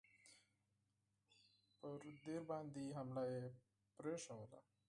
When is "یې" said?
3.35-3.43